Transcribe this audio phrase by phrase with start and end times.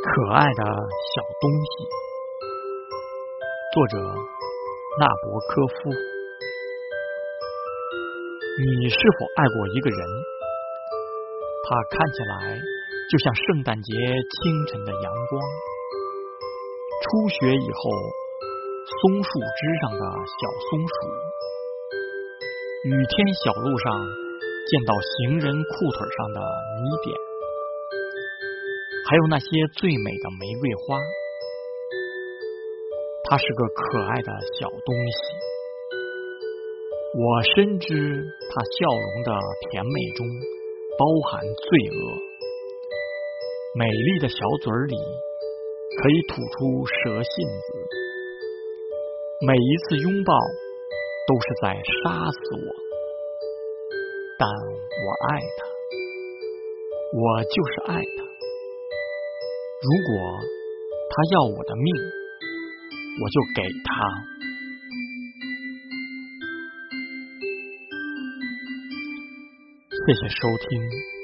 [0.00, 1.84] 可爱的小东西，
[3.74, 4.00] 作者
[4.98, 5.92] 纳博科夫。
[8.64, 10.00] 你是否爱过一个人？
[11.68, 12.56] 他看起来
[13.12, 15.36] 就像圣诞节清晨的阳光。
[17.04, 17.90] 初雪以后，
[18.88, 20.40] 松树枝上的小
[20.70, 20.96] 松鼠，
[22.88, 23.92] 雨天小路上
[24.64, 27.29] 见到行人裤腿上的泥点。
[29.10, 31.02] 还有那些最美的玫瑰花，
[33.24, 35.18] 它是个可爱的小东西。
[37.18, 39.34] 我深知它笑容的
[39.66, 40.24] 甜美中
[40.96, 41.98] 包含罪恶，
[43.74, 47.34] 美丽的小嘴里可以吐出蛇信
[47.66, 47.66] 子。
[49.44, 50.32] 每一次拥抱
[51.26, 52.70] 都是在杀死我，
[54.38, 55.66] 但我爱它，
[57.18, 58.29] 我就是爱它。
[59.82, 60.38] 如果
[61.08, 61.94] 他要我的命，
[63.22, 63.90] 我就给他。
[70.04, 71.19] 谢谢收听。